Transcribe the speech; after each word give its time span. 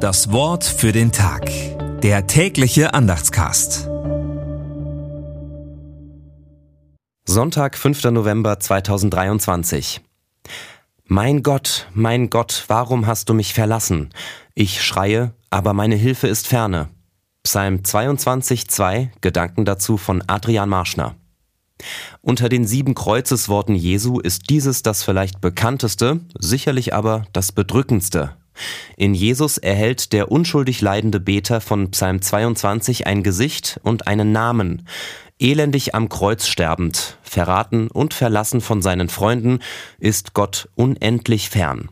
Das 0.00 0.32
Wort 0.32 0.64
für 0.64 0.92
den 0.92 1.12
Tag. 1.12 1.50
Der 2.00 2.26
tägliche 2.26 2.94
Andachtscast. 2.94 3.86
Sonntag, 7.26 7.76
5. 7.76 8.04
November 8.04 8.58
2023. 8.58 10.00
Mein 11.04 11.42
Gott, 11.42 11.86
mein 11.92 12.30
Gott, 12.30 12.64
warum 12.68 13.06
hast 13.06 13.28
du 13.28 13.34
mich 13.34 13.52
verlassen? 13.52 14.08
Ich 14.54 14.82
schreie, 14.82 15.34
aber 15.50 15.74
meine 15.74 15.96
Hilfe 15.96 16.28
ist 16.28 16.48
ferne. 16.48 16.88
Psalm 17.42 17.84
22, 17.84 18.68
2, 18.68 19.12
Gedanken 19.20 19.66
dazu 19.66 19.98
von 19.98 20.24
Adrian 20.26 20.70
Marschner. 20.70 21.14
Unter 22.22 22.48
den 22.48 22.66
sieben 22.66 22.94
Kreuzesworten 22.94 23.74
Jesu 23.74 24.18
ist 24.18 24.48
dieses 24.48 24.82
das 24.82 25.02
vielleicht 25.02 25.42
bekannteste, 25.42 26.20
sicherlich 26.38 26.94
aber 26.94 27.26
das 27.34 27.52
bedrückendste. 27.52 28.39
In 28.96 29.14
Jesus 29.14 29.58
erhält 29.58 30.12
der 30.12 30.30
unschuldig 30.30 30.80
leidende 30.80 31.20
Beter 31.20 31.60
von 31.60 31.90
Psalm 31.90 32.20
22 32.22 33.06
ein 33.06 33.22
Gesicht 33.22 33.80
und 33.82 34.06
einen 34.06 34.32
Namen. 34.32 34.86
Elendig 35.38 35.94
am 35.94 36.08
Kreuz 36.08 36.46
sterbend, 36.46 37.16
verraten 37.22 37.88
und 37.88 38.12
verlassen 38.12 38.60
von 38.60 38.82
seinen 38.82 39.08
Freunden, 39.08 39.60
ist 39.98 40.34
Gott 40.34 40.68
unendlich 40.74 41.48
fern. 41.48 41.88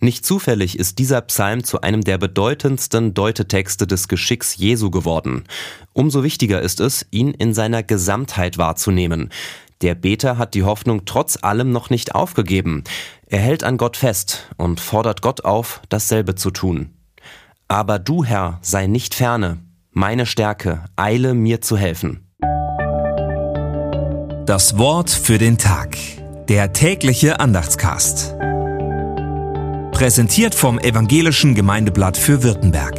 Nicht 0.00 0.24
zufällig 0.24 0.78
ist 0.78 1.00
dieser 1.00 1.20
Psalm 1.22 1.64
zu 1.64 1.80
einem 1.80 2.02
der 2.02 2.18
bedeutendsten 2.18 3.14
Deutetexte 3.14 3.86
des 3.86 4.06
Geschicks 4.06 4.56
Jesu 4.56 4.90
geworden. 4.90 5.44
Umso 5.92 6.22
wichtiger 6.22 6.62
ist 6.62 6.78
es, 6.78 7.04
ihn 7.10 7.32
in 7.32 7.52
seiner 7.52 7.82
Gesamtheit 7.82 8.58
wahrzunehmen. 8.58 9.30
Der 9.80 9.94
Beter 9.94 10.38
hat 10.38 10.54
die 10.54 10.64
Hoffnung 10.64 11.04
trotz 11.04 11.38
allem 11.42 11.70
noch 11.70 11.88
nicht 11.88 12.14
aufgegeben. 12.14 12.82
Er 13.26 13.38
hält 13.38 13.62
an 13.62 13.76
Gott 13.76 13.96
fest 13.96 14.48
und 14.56 14.80
fordert 14.80 15.22
Gott 15.22 15.44
auf, 15.44 15.80
dasselbe 15.88 16.34
zu 16.34 16.50
tun. 16.50 16.94
Aber 17.68 17.98
du, 17.98 18.24
Herr, 18.24 18.58
sei 18.60 18.86
nicht 18.86 19.14
ferne. 19.14 19.58
Meine 19.92 20.26
Stärke, 20.26 20.84
eile 20.96 21.34
mir 21.34 21.60
zu 21.60 21.76
helfen. 21.76 22.24
Das 24.46 24.78
Wort 24.78 25.10
für 25.10 25.38
den 25.38 25.58
Tag. 25.58 25.96
Der 26.48 26.72
tägliche 26.72 27.38
Andachtscast. 27.38 28.34
Präsentiert 29.92 30.54
vom 30.54 30.78
Evangelischen 30.78 31.54
Gemeindeblatt 31.54 32.16
für 32.16 32.42
Württemberg. 32.42 32.98